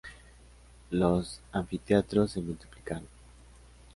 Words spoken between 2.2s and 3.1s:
se multiplicaron.